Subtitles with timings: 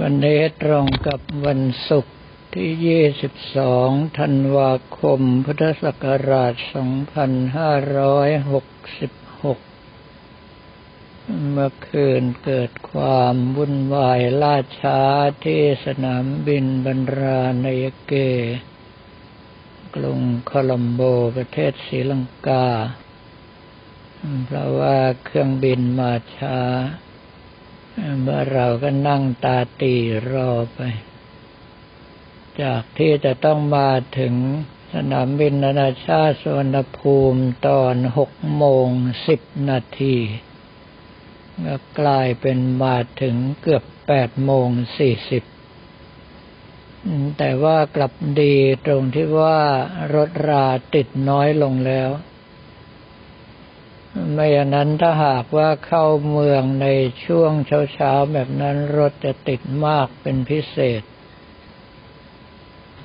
[0.00, 2.16] วันนี้ตรงกับวันศุกร์
[2.54, 2.70] ที่
[3.16, 6.72] 22 ธันวาคม พุทธศักราช 2566
[11.50, 15.00] เมื่อคืนเกิดความวุ่นวายล่าช้า
[15.44, 18.12] ที่สนามบินบันรานยเก
[19.94, 21.00] กรุงโคลัมโบ
[21.36, 22.68] ประเทศศรีลังกา
[24.46, 26.58] เพราะว่าเครื่องบินมาช้า
[28.22, 29.94] เมื่อเราก็นั่งตาตี
[30.32, 30.80] รอไป
[32.62, 34.34] จากที่จะต้องมาถึง
[34.94, 38.88] สนามบินนานาชาติสวนภูมิตอนหกโมง
[39.26, 40.16] สิบนาที
[41.66, 45.44] ก็กลายเป็นมาถึงเกือบแปดโมงสี่สิบ
[47.38, 48.54] แต่ว่ากลับดี
[48.86, 49.60] ตรงที่ว่า
[50.14, 52.10] รถราติดน้อยลงแล้ว
[54.32, 56.86] ไม่อย่างนั้นถ้าหากว่าเข้าเมืองใน
[57.24, 61.02] ช่วงเช้าๆ แบบนั้นรถจะติดมากเป็นพิเศษ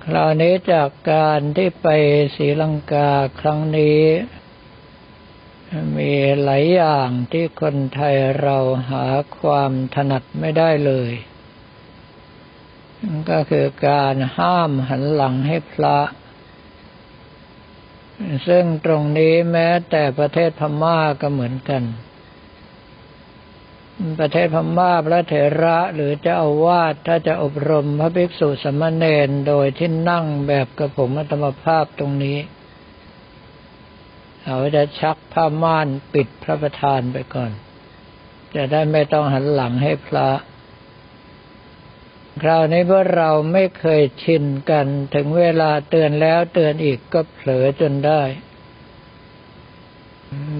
[0.05, 1.87] คราวนี้จากการที่ไป
[2.35, 4.01] ศรีลังกาครั้งนี้
[5.97, 6.11] มี
[6.43, 8.57] หลายอย่างที่คนไทยเรา
[8.89, 9.05] หา
[9.39, 11.11] ความถนัดไม่ได้เลย
[13.29, 15.97] ก็คือการห้ามหันหลังให้พระ
[18.47, 21.83] ซึ่งตรงนี้แม้แต่ประเทศพม่าก็เหมือนกัน
[24.19, 32.37] ประเทศพม่าพระเถระหรือเจ้าอาวาสถ้าจะอบรมพระภิกษุสมณเณรโดยที่นั่งแบบกระผมอัตมภาพตรงนี้
[34.43, 37.51] เขาจะชักผ้าม่านปิดพระประธานไปก่อน
[38.55, 40.27] จะได้ไม่ต้องหันหลังให้พระ
[42.41, 48.21] คราวนี้เพราะเราไม่เคยชินกัน ถึงเวลาเตือนแล้วเตือนอีกก็เผลอจนได้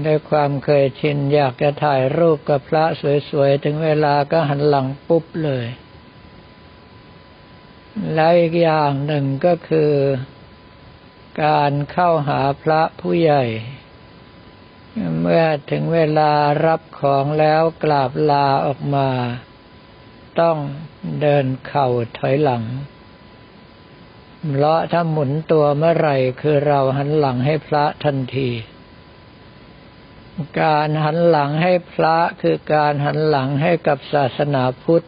[0.06, 2.86] ด้วยความเคยชินอยากจะถ่ายรูปกับพระ
[3.30, 5.66] สวยๆ ถึงเวลาก็หันหลังปุ๊บเลย
[8.14, 9.92] แล้วอีกอย่างหนึ่งก็คือ
[11.44, 13.44] การเข้าหาพระผู้ใหญ่
[15.22, 16.32] เมื่อถึงเวลา
[16.66, 19.10] รับของแล้วกราบลาออกมา
[20.42, 20.58] ต้อง
[21.22, 22.64] เดินเข่าถอยหลัง
[24.50, 28.50] เพราะถ้าหมุนตัวเมื่อไหร่คือเราหันหลังให้พระทันที
[30.62, 35.06] การหันหลังให้พระคือการหันหลังให้กับศาสนาพุทธ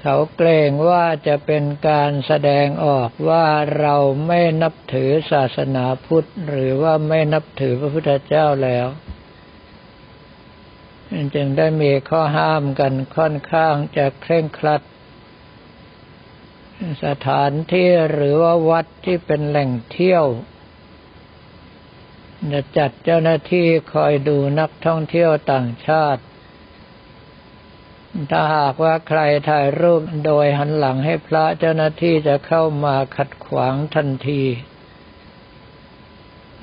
[0.00, 3.46] เขาเกรงว่าจะเป็นการแสดงออกว่า
[3.80, 3.96] เรา
[4.26, 8.86] ไม่นับถือศาสนาพุทธ หรือว่าไม่นับถือพระพุทธเจ้าแล้ว
[11.34, 14.82] จึงได้มีข้อห้ามกันค่อนข้างจะเคร่งครัด
[17.04, 20.24] สถานที่หรือว่าวัดที่เป็นแหล่งเที่ยว
[22.52, 26.22] จะจัดเจ้าหน้าที่คอยดูนักท่องเที่ยวต่างชาติ
[28.30, 34.42] ถ้าหากว่าใครถ่ายรูปโดยหันหลังให้พระเจ้าหน้าที่จะเข้ามาขัดขวางทันที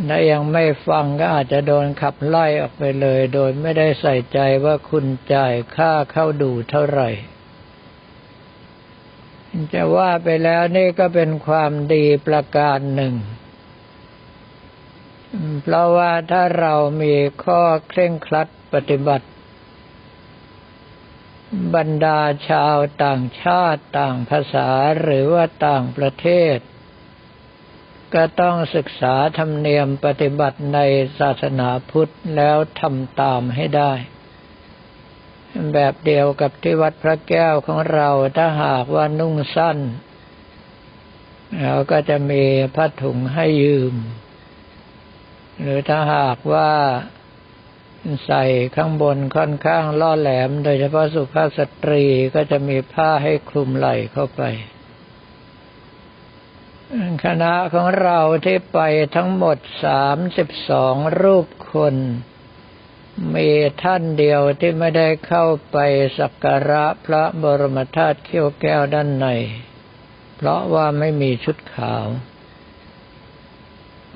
[0.08, 7.10] ถ้ายังไม่ฟังก็อาจจะโดนขับไล่ออกไปเลย โดยไม่ได้ใส่ใจว่าคุณจ่ายค่าเข้าดูเท่าไหร่
[9.74, 13.16] จะว่าไปแล้วนี่ก็เป็นความดีประการหนึ่ง
[15.64, 19.28] เพราะว่าถ้าเรามีข้อเคร่งครัดปฏิบัติ
[21.76, 24.70] บรรดาชาวต่างชาติต่างภาษา
[25.02, 26.58] หรือว่าต่างประเทศ
[28.14, 30.80] ก็ต้องศึกษาธรรมเนียมปฏิบัติใน
[31.20, 33.94] ศาสนาพุทธแล้วทำตามให้ได้
[35.74, 39.78] แบบเดียวกับที่วัดพระแก้วของเราถ้าหากว่านุ่งสั้น
[41.64, 42.44] เราก็จะมี
[42.76, 43.96] ผ้าถุงให้ยืม
[45.62, 46.72] หรือถ้าหากว่า
[48.26, 48.44] ใส่
[48.76, 52.04] ข้างบนค่อนข้างล่อแหลม โดยเฉพาะสุภาพสตรี
[52.36, 54.42] ก็จะมีผ้าให้คลุมไหล่เข้าไป
[57.26, 58.80] คณะของเราที่ไป
[59.16, 61.96] ทั้งหมดสามสิบสองรูปคน
[63.36, 63.50] มี
[63.84, 65.78] ท่านเดียวที่ไม่ได้เข้าไป
[66.20, 69.28] สักการะพระบรมธาตุเขี้ยวแก้วด้านใน
[70.36, 72.06] เพราะว่าไม่มีชุดขาว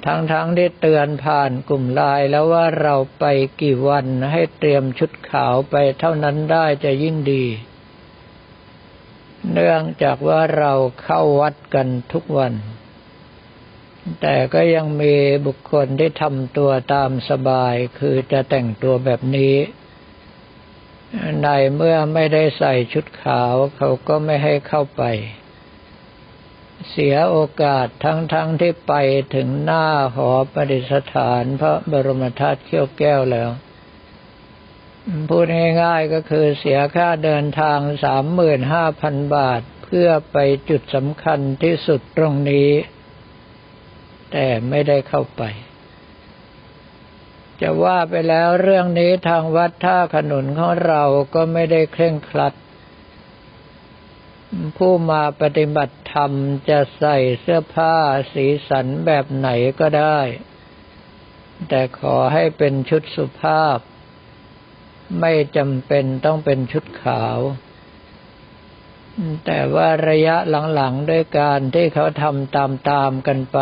[0.06, 3.26] ทั้งๆทที่เตือนผ่านกลุ่มลายแล้วว่าเราไป
[3.62, 7.46] กี่วันให้เตรียมชุดขาวไปเท่านั้นได้จะยิ่งดี
[9.52, 10.74] เนื่องจากว่าเรา
[11.04, 12.54] เข้าวัดกันทุกวัน
[14.22, 15.16] แต่ก็ยังมี
[15.48, 19.56] บุคคลที่ทำตัวตามสบายคือจะแต่งตัวแบบนี้
[21.44, 25.04] ในเมื่อไม่ได้ใส่ชุดขาว เขาก็ไม่ให้เข้าไป
[26.90, 28.94] เสียโอกาสทั้งๆทที่ไป
[29.36, 29.86] ถึงหน้า
[30.16, 33.50] หอประดิษฐานพระบรมธาตุเขี้ยวแก้วแล้ว
[35.30, 35.46] พูด
[35.82, 40.38] ง่ายๆก็คือเสียค่าเดินทางสามหมื่นห้าพันบาท เพื่อไป
[40.70, 42.70] จุดสำคัญที่สุดตรงนี้
[44.32, 45.44] แต่ไม่ได้เข้าไป
[47.62, 51.04] จะว่าไปแล้วเรื่องนี้ทางวัดท่าขนุนของเรา
[51.36, 52.54] ก็ไม่ได้เคร่งครัด
[54.78, 56.32] ผู้มาปฏิบัติธรรม
[56.70, 57.96] จะใส่เสื้อผ้า
[58.34, 60.20] สีสันแบบไหนก็ได้
[61.70, 63.78] แต่ขอให้เป็นชุดสุภาพ
[65.20, 67.38] ไม่จำเป็นต้องเป็นชุดขาว
[69.46, 70.36] แต่ว่าระยะ
[70.76, 73.60] หลังๆด้วยการที่เขาทำตามๆกันไป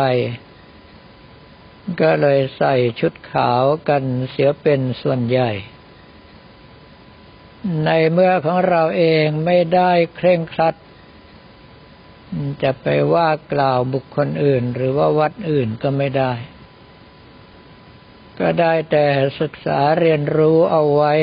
[2.00, 5.50] ก็เลยใส่ชุดขาวกันเสียเป็นส่วนใหญ่
[7.84, 10.74] ในเมื่อของเราเองไม่ได้เคร่งครัด
[12.62, 16.32] จะไปว่ากล่าวบุคคลอื่น หรือว่าวัดอื่นก็ไม่ได้
[18.40, 19.06] ก็ได้แต่
[19.40, 21.14] ศึกษาเรียนรู้เอาไว้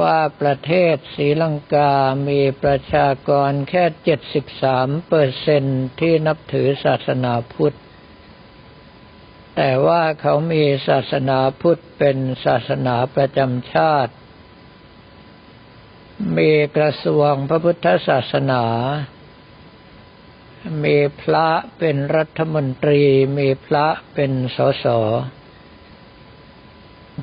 [0.00, 1.94] ว่าประเทศศรีลังกา
[2.28, 3.84] มีประชากรแค่
[4.44, 5.64] 73เปอร์เซน
[6.00, 7.76] ที่นับถือศาสนาพุทธ
[9.56, 14.12] แต่ว่าเขามีศาสนาพุทธเป็นศาสนาประจำชาติ
[16.36, 18.64] มีกระทรวงพระพุทธศาสนา
[20.84, 23.02] มีพระเป็นรัฐมนตรี
[23.38, 24.86] มีพระเป็นสส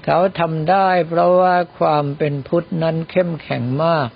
[0.05, 4.09] เขาทำได้เพราะว่าความเป็นพุทธนั้นเข้มแข็งมาก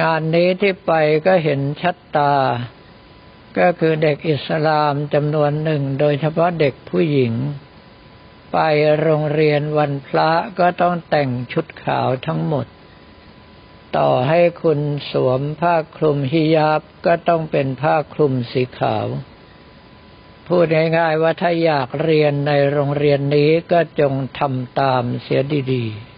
[0.00, 0.92] งานนี้ที่ไป
[1.26, 2.34] ก็เห็นชัดตา
[3.58, 7.32] ก็คือเด็กอิสลามจำนวนหนึ่งโดยเฉพาะเด็กผู้หญิง
[8.52, 8.58] ไป
[9.00, 12.66] โรงเรียนวันพระก็ต้องแต่งชุดขาวทั้งหมด
[13.96, 14.80] ต่อให้คุณ
[15.10, 19.06] สวมผ้าคลุมฮิญาบก็ต้องเป็นผ้าคลุมสีขาว
[20.48, 20.66] พูด
[20.98, 25.40] ง่ายๆว่าถ้าอยากเรียนในโรงเรียนนี้ก็จงทำตามเสีย
[25.72, 26.14] ดีๆ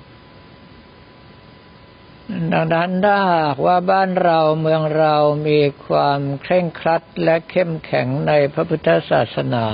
[2.52, 5.16] ดังนั้นถ้าหากว่าบ้านเราเมืองเรา
[5.48, 9.66] มีความเคร่งครัดและเข้มแข็งในพระพุทธศาสนา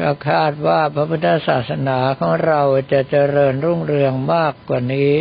[0.00, 2.62] ก็คาดว่าพระพุทธศาสนาของเรา
[2.92, 5.12] จะเจริญรุ่งเรืองมากกว่านี้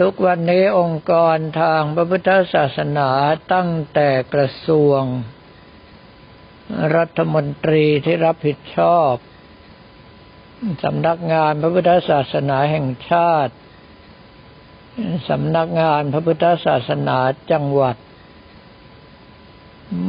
[0.00, 3.10] ทุกวันนี้องค์กรทางพระพุทธศาสนา
[3.52, 5.02] ตั้งแต่กระทรวง
[6.96, 9.12] รัฐมนตรีที่รับผิดชอบ
[10.84, 13.54] สำนักงานพระพุทธศาสนาแห่งชาติ
[15.28, 17.18] สำนักงานพระพุทธศาสนา
[17.50, 17.96] จังหวัด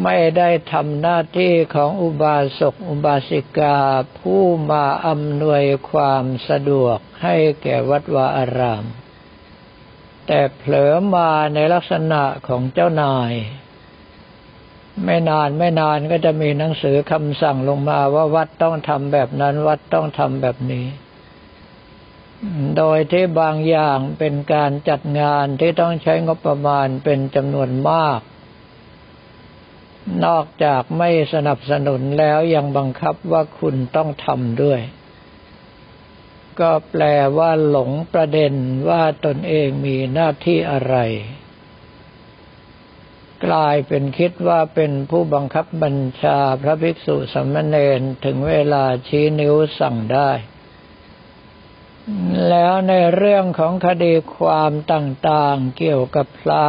[0.04, 3.78] ไม่ได้ทำหน้าที่ของอุบาสกอุบาสิกา
[4.20, 8.86] ผู้มาอำนวยความสะดวกให้แก่วัดวาอาราม
[10.31, 13.34] แต่เผลอมาในลักษณะของเจ้านาย
[15.06, 20.86] ไม่นานไม่นานก็จะมีหนังสือคำสั่งลงมาว่าวัดต้องทำแบบนั้น วัดต้องทำแบบนี้
[22.78, 28.20] โดยที่บางอย่างเป็นการจัดงานที่ต้องใช้งบประมาณเป็นจำนวนมาก
[30.26, 34.81] นอกจากไม่สนับสนุนแล้วยังบังคับว่าคุณต้องทำด้วย
[36.62, 37.04] ก็แปล
[37.38, 38.54] ว่าหลงประเด็น
[38.90, 40.96] ว่าตนเองมีหน้าที่อะไร
[43.46, 50.32] กลายเป็นคิดว่าเป็นผู้บังคับบัญชาพระภิกษุสมณเณรถึงเวลาชี้นิ้วสั่งได้
[52.50, 56.66] แล้วในเรื่องของคดีความต่างๆเกี่ยวกับพระ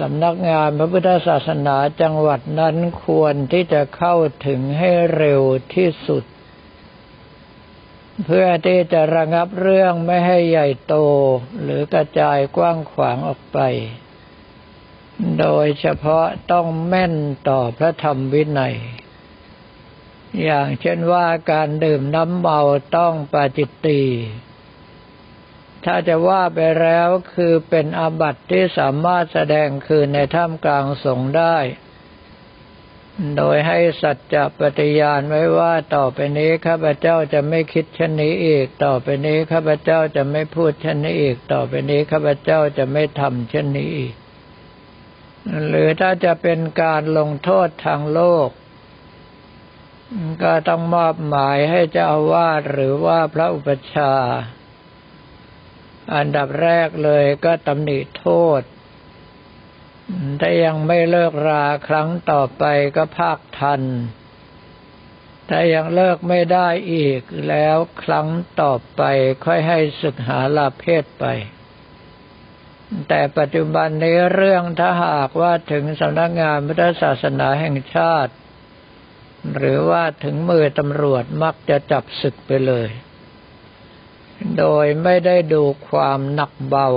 [0.00, 4.14] สำนักงานพระพุทธศาสนาจังหวัดนั้นควรที่จะเข้า
[4.46, 5.42] ถึงให้เร็ว
[5.74, 6.24] ที่สุด
[8.24, 10.94] เพื่อที่จะระงับเรื่องไม่ให้ใหญ่โต
[11.62, 13.58] หรือกระจายกว้างขวางออกไป
[15.40, 17.14] โดยเฉพาะต้องแม่น
[17.48, 18.76] ต่อพระธรรมวินัย
[20.44, 22.60] อย่างเช่นว่าการดื่มน้ำเมา
[22.96, 24.02] ต้องปาจิตตี
[25.84, 31.56] ถ้าจะว่าไปแล้วคือเป็นอาบัติที่สามารถแสดงคืนในท่ามกลางสงได้
[33.36, 44.14] โดยให้สัจจะปฏิญาณไว้ว่าต่อไปนี้ข้าพเจ้าจะไม่คิดเช่นนี้อีก ต่อไปนี้ข้าพเจ้าจะไม่พูดเช่นนี้อีก ต่อไปนี้ข้าพเจ้าจะไม่ทำเช่นนี้อีก
[45.68, 48.48] หรือถ้าจะเป็นการลงโทษทางโลก
[50.42, 54.12] ก็ต้องมอบหมายให้เจ้าอาวาสหรือว่าพระอุปชา
[56.14, 58.26] อันดับแรกเลยก็ตำหนิโท
[58.58, 58.62] ษ
[60.40, 62.64] ถ้ายังไม่เลิกราครั้งต่อไป
[62.96, 63.82] ก็ภาคทัน
[65.48, 68.28] ถ้ายังเลิกไม่ได้อีกแล้วครั้ง
[68.60, 69.02] ต่อไป
[69.44, 71.24] ค่อยให้ศึกหาลาเพศไป
[73.08, 78.32] แต่ปัจจุบันในเรื่องถ้าหากว่าถึงสำนักงานพุทธศาสนาแห่งชาติ
[79.56, 82.88] หรือว่าถึงมือตำรวจมักจะจับศึกไปเลย
[84.58, 86.88] โดยไม่ได้ดูความหนักเบา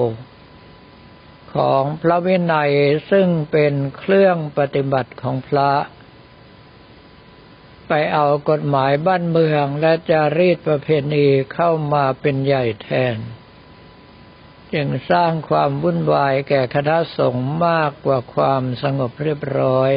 [1.53, 2.71] ของพระวินัย
[3.11, 5.71] ซึ่งเป็นเครื่องปฏิบัติของพระ
[7.87, 13.17] ไปเอากฎหมายบ้านเมืองและจารีตประเพณีเข้ามาเป็นใหญ่แทน
[14.73, 19.91] จึงสร้างความวุ่นวายแก่คณะสงฆ์มากกว่าความสงบเรียบร้อย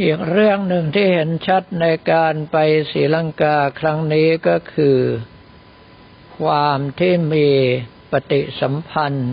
[0.00, 2.56] อีกเรื่องหนึ่งที่เห็นชัดในการไป
[2.90, 4.98] ศรีลังกาครั้งนี้ก็คือ
[6.38, 7.50] ความที่มี
[8.12, 9.32] ปฏิสัมพันธ์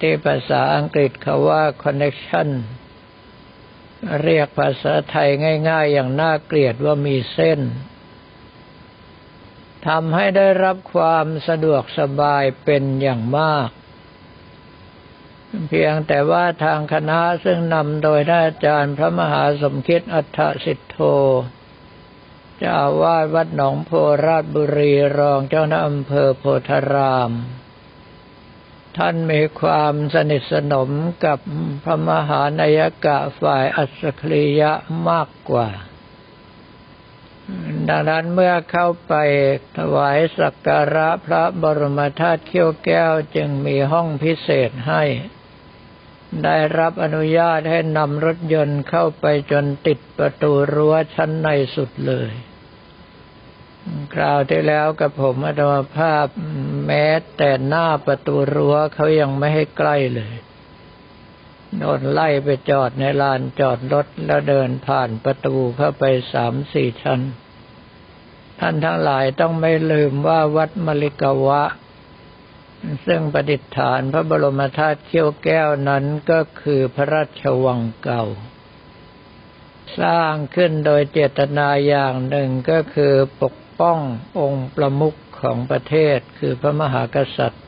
[0.00, 2.48] ที่ภาษาอังกฤษเขาว่า connection
[4.22, 5.28] เรียกภาษาไทย
[5.68, 7.60] ง่าย ๆ อย่างน่าเกลียดว่ามีเส้น
[9.86, 13.68] ทำให้ได้รับความสะดวกสบายเป็นอย่างมาก
[15.68, 20.98] เพียงแต่ว่าทางคณะซึ่งนำโดยท่านอาจารย์พระมหาสมคิดอัฏฐสิทธโธ
[22.58, 23.90] เจ้าวาดวัดหนองโพ
[24.26, 27.32] ราชบุรีรองเจ้าหน้าอำเภอโพธาราม
[28.98, 30.90] ท่านมีความสนิทสนม
[31.24, 31.38] กับ
[31.84, 34.72] พระมหานายกะฝ่ายอัศคริยะ
[35.08, 35.68] มากกว่า
[37.88, 39.14] ดังนั้นเมื่อเข้าไป
[39.78, 45.02] ถวายสักการะพระบรมธาตุเขี้ยวแก้วจึงมีห้องพิเศษให้
[46.44, 52.30] ได้รับอนุญาตให้นำรถยนต์เข้าไปจนติดประตูรั้วชั้นในสุดเลย
[54.14, 56.26] คราวที่แล้วกับผมอดมาภาพ
[56.86, 60.34] แม้แต่หน้าประตูรั้วเขายังไม่ให้ใกล้เลย
[61.78, 67.20] โดนไล่ไปจอดในลานจอดรถแล้วเดินผ่านประตูเข้าไปสามสี่ชั้น
[68.60, 71.62] ท่านทั้งหลายต้องไม่ลืมว่าวัดมลิกวะ
[73.06, 78.24] ซึ่งประดิษฐานพระบรมธาตุเขี้ยวแก้วนั้นก็คือพระราชวังเก่า
[80.00, 83.98] สร้างขึ้นโดยเจตนาอย่างหนึ่งก็คือปก ป้อง
[84.40, 87.64] องค์ประมุขของประเทศคือพระมหากษัตริย์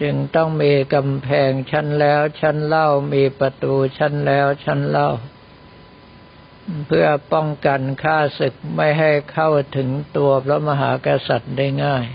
[0.00, 5.10] จึงต้องมีกำแพงชั้นแล้วชั้นเล่ามีประตูชั้นแล้วชั้นเล่า
[6.86, 12.06] เพื่อป้องกันข้าศึกไม่ให้เข้าถึงตัวพระมหากษัตริย์ได้ง่าย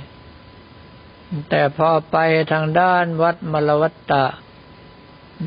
[1.50, 2.18] แต่พอไป
[2.52, 4.26] ทางด้านวัดมลวัตตะ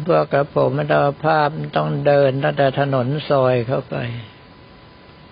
[0.07, 3.97] พวกกระผมมดาภาพต้องเดินตั้งแต่ถนนซอยเข้าไป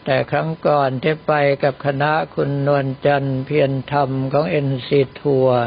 [0.04, 1.32] แต่ครั้งก่อนที่ไป
[1.64, 5.62] กับคณะคุณนวลจันทร์เพียรธรรมของเอ็นซีทัวร์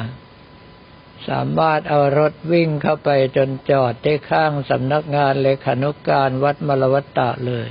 [1.28, 7.70] สามารถเอารถวิ่งเข้าไปจนจอดที่ข้างสำนักงานเลขานุการวัดมลวัตตะเลย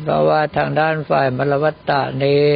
[0.00, 2.46] เพราะว่าทางด้านฝ่ายมลวัตตะนี้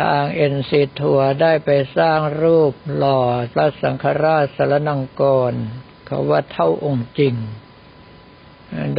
[0.00, 3.20] ทางเอ็นซีทัวได้ไปสร้างรูปหล่อ
[3.52, 5.52] พระสังฆราชสรนังกร
[6.06, 7.34] เขาว่าเท่าองค์จริง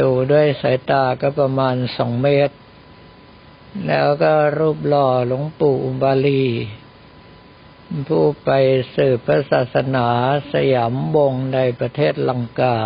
[0.00, 2.56] ดูด้วยสายตาก็ประมาณสองเมตร
[3.86, 6.46] แล้วก็รูปหล่อหลวงปู่อุบาลี
[8.08, 8.50] ผู้ไป
[8.94, 10.08] สืบพระศาสนา
[10.52, 12.76] สยามบงในประเทศลังกา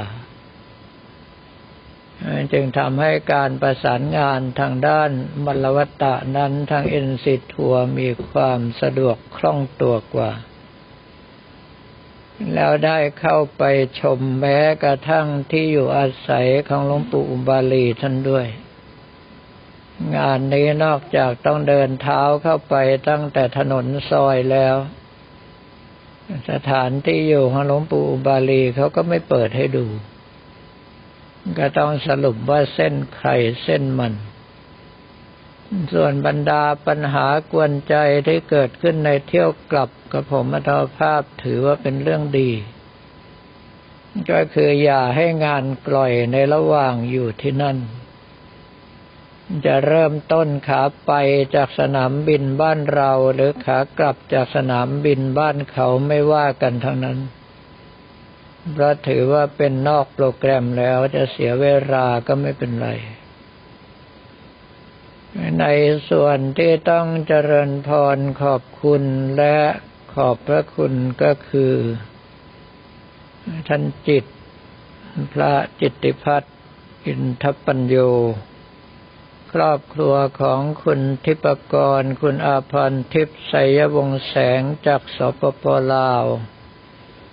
[2.52, 5.10] จึงทำให้การประสานงานทางด้าน
[5.44, 10.30] มลวัตตะนั้นทางเอ็นซิทัวมีความสะดวกคล่องตัวกว่า
[12.54, 13.62] แล้วได้เข้าไป
[14.00, 18.46] ชมแม้กระทั่งที่อยู่อาศัยของหลวงปู่อุบาลีท่านด้วย
[20.16, 22.74] งานนี้นอกจากต้องเดินเท้าเข้าไป
[23.08, 24.76] ตั้งแต่ถนนซอยแล้ว
[26.50, 29.86] สถานที่อยู่ของหลวงปู่อุบาลีเขาก็ไม่เปิดให้ดู
[31.58, 33.30] ก็ต้องสรุปว่าเส้นใคร
[33.62, 34.12] เส้นมัน
[35.92, 37.94] ส่วนบรรดาปัญหากวนใจ
[38.26, 42.50] ที่เกิดขึ้นในเที่ยวกลับกับผมอัตภาพถือว่าเป็นเรื่องดี
[44.30, 47.78] ก็คืออย่าให้งานกล่อยในระหว่างอยู่ที่นั่น
[49.66, 51.12] จะเริ่มต้นขาไป
[51.54, 57.18] จากสนามบินบ้านเรา หรือขากลับจากสนามบินบ้านเขาไม่ว่ากันทั้งนั้น
[58.72, 62.88] เพราะถือว่าเป็นนอกโปรแกรมแล้วจะเสียเวลาก็ไม่เป็นไร
[65.60, 65.66] ใน
[66.10, 69.02] ส่วนที่ต้องเจริญพรขอบคุณ
[69.38, 69.56] และ
[70.14, 71.74] ขอบพระคุณก็คือ
[73.68, 74.24] ท่านจิต
[75.32, 76.56] พระจิตติพัฒน์
[77.06, 77.96] อินทปัญโย
[79.52, 86.24] ครอบครัวของคุณทิปกร คุณอาพันทิพย์ไสยวงแสงจากสปปลาว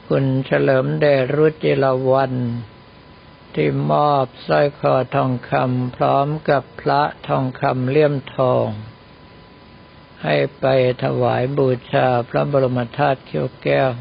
[0.08, 2.34] คุณเฉลิมเดชรุจิรวัน
[3.56, 8.68] ที่มอบสร้อยคอทองคำพร้อมกับพระทองคำเลี่ยมทอง
[10.24, 10.66] ให้ไป
[11.04, 13.92] ถวายบูชาพระบรมธาตุเขียวแก้ว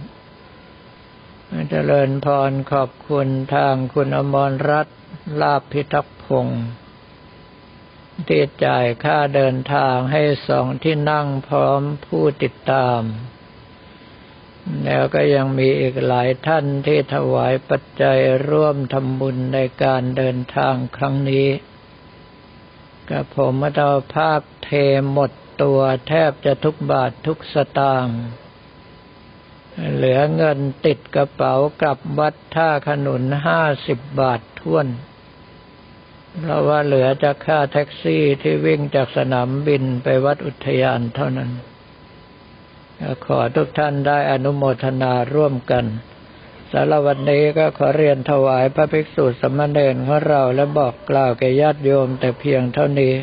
[1.71, 4.89] เจริญพรขอบคุณทางคุณอมรรัต
[5.41, 6.63] ลาภพิทักษ์พงศ์
[8.29, 13.01] ที่จ่ายค่าเดินทางให้สองที่นั่งพร้อมผู้ติดตาม
[14.85, 21.49] แล้วก็ยังมีอีกหลายท่านที่ถวายปัจจัยร่วมทำบุญในการเดินทางครั้งนี้
[23.11, 24.71] กับผมมาเอาภาพเท
[25.13, 25.33] หมด
[25.63, 28.19] ตัวแทบจะทุกบาททุกสตางค์
[29.95, 34.87] เหลือเงินติดกระเป๋ากลับวัดท่าขนุนห้าสิบบาทท้วน
[36.41, 41.51] เพราะว่าเหลือจากค่าแท็กซี่ที่วิ่งจากสนามบินไปวัดอุทยานเท่านั้น
[43.27, 45.85] ขอทุกท่านได้อนุโมทนาร่วมกัน
[46.73, 53.15] สารวันนี้ก็ขอเรียนถวายพระภิกษุสมณเณรของเราและบอกกล่าวแก่ญาติโยมแต่เพียงเท่านี้